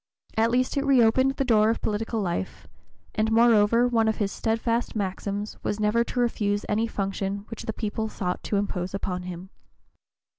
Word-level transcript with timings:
At 0.35 0.49
least 0.49 0.77
it 0.77 0.83
reopened 0.83 1.33
the 1.33 1.45
door 1.45 1.69
of 1.69 1.79
political 1.83 2.19
life, 2.19 2.65
and 3.13 3.31
moreover 3.31 3.87
one 3.87 4.07
of 4.07 4.15
his 4.17 4.31
steadfast 4.31 4.95
maxims 4.95 5.57
was 5.61 5.79
never 5.79 6.03
to 6.03 6.19
refuse 6.19 6.65
any 6.67 6.87
function 6.87 7.45
which 7.51 7.65
the 7.67 7.71
people 7.71 8.09
sought 8.09 8.41
to 8.45 8.57
impose 8.57 8.95
upon 8.95 9.21
him. 9.21 9.51